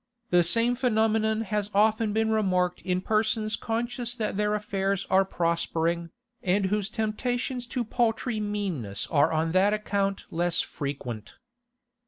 The 0.31 0.43
same 0.43 0.75
phenomenon 0.75 1.41
has 1.41 1.69
often 1.75 2.11
been 2.11 2.31
remarked 2.31 2.81
in 2.81 3.01
persons 3.01 3.55
conscious 3.55 4.15
that 4.15 4.35
their 4.35 4.55
affairs 4.55 5.05
are 5.11 5.23
prospering, 5.23 6.09
and 6.41 6.65
whose 6.65 6.89
temptations 6.89 7.67
to 7.67 7.85
paltry 7.85 8.39
meanness 8.39 9.05
are 9.11 9.31
on 9.31 9.51
that 9.51 9.75
account 9.75 10.25
less 10.31 10.59
frequent. 10.59 11.35